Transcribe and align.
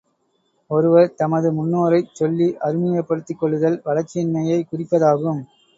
ஒருவர் 0.69 1.13
தமது 1.13 1.51
முன்னோரைச் 1.51 2.09
சொல்லி 2.13 2.57
அறிமுகப்படுத்திக் 2.59 3.39
கொள்ளுதல் 3.39 3.81
வளர்ச்சியின்மையைக் 3.85 4.69
குறிப்பதாகும். 4.71 5.41